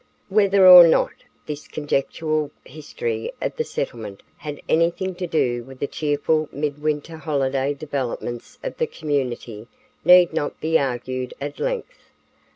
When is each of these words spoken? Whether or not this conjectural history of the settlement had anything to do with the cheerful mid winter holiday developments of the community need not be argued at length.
Whether 0.29 0.67
or 0.67 0.87
not 0.87 1.11
this 1.45 1.67
conjectural 1.67 2.49
history 2.65 3.31
of 3.39 3.55
the 3.55 3.63
settlement 3.63 4.23
had 4.37 4.59
anything 4.67 5.13
to 5.13 5.27
do 5.27 5.63
with 5.63 5.77
the 5.77 5.85
cheerful 5.85 6.49
mid 6.51 6.81
winter 6.81 7.17
holiday 7.17 7.75
developments 7.75 8.57
of 8.63 8.77
the 8.77 8.87
community 8.87 9.67
need 10.03 10.33
not 10.33 10.59
be 10.59 10.79
argued 10.79 11.35
at 11.39 11.59
length. 11.59 12.09